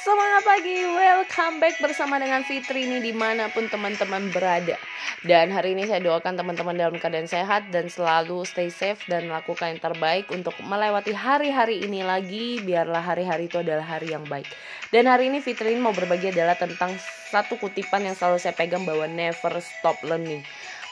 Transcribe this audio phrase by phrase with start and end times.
[0.00, 4.80] Semangat pagi, welcome back bersama dengan Fitri ini di mana pun teman-teman berada.
[5.20, 9.76] Dan hari ini saya doakan teman-teman dalam keadaan sehat dan selalu stay safe dan lakukan
[9.76, 14.48] yang terbaik untuk melewati hari-hari ini lagi Biarlah hari-hari itu adalah hari yang baik.
[14.88, 16.96] Dan hari ini Fitri ini mau berbagi adalah tentang
[17.28, 20.40] satu kutipan yang selalu saya pegang bahwa never stop learning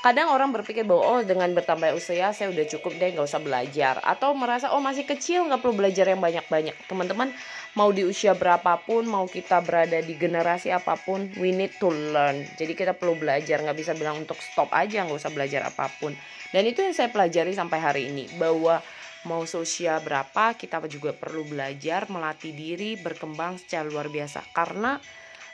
[0.01, 3.99] kadang orang berpikir bahwa oh dengan bertambah usia saya udah cukup deh nggak usah belajar.
[4.07, 6.75] Atau merasa oh masih kecil nggak perlu belajar yang banyak-banyak.
[6.87, 7.35] Teman-teman
[7.75, 12.47] mau di usia berapapun mau kita berada di generasi apa pun we need to learn.
[12.57, 16.15] Jadi kita perlu belajar nggak bisa bilang untuk stop aja nggak usah belajar apa pun.
[16.55, 18.81] Dan itu yang saya pelajari sampai hari ini bahwa
[19.27, 24.47] mau seusia berapa kita juga perlu belajar melatih diri berkembang secara luar biasa.
[24.55, 24.97] Karena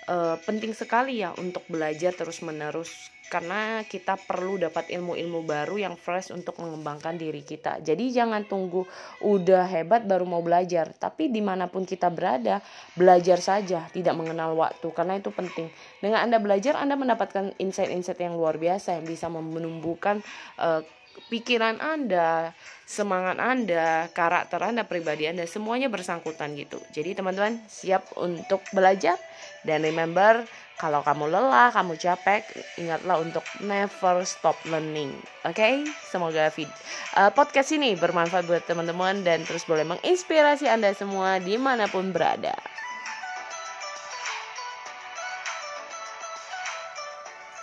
[0.09, 5.97] uh, penting sekali ya untuk belajar terus menerus karena kita perlu dapat ilmu-ilmu baru yang
[5.97, 7.81] fresh untuk mengembangkan diri kita.
[7.81, 8.85] Jadi jangan tunggu
[9.25, 12.61] udah hebat baru mau belajar, tapi di mana pun kita berada
[12.93, 15.73] belajar saja, tidak mengenal waktu karena itu penting.
[16.05, 20.21] Dengan anda belajar, anda mendapatkan insight-insight yang luar biasa yang bisa menumbuhkan
[20.61, 20.85] uh,
[21.35, 22.55] pikiran anda,
[22.87, 26.79] semangat anda, karakter anda, pribadi anda, semuanya bersangkutan gitu.
[26.95, 29.19] Jadi teman-teman siap untuk belajar
[29.67, 30.47] dan remember
[30.79, 32.47] kalau kamu lelah, kamu capek,
[32.79, 35.11] ingatlah untuk never stop learning.
[35.43, 35.75] Oke, okay?
[36.07, 36.71] semoga vid
[37.19, 42.15] uh, podcast ini bermanfaat buat teman-teman dan terus boleh menginspirasi anda semua di mana pun
[42.15, 42.55] berada.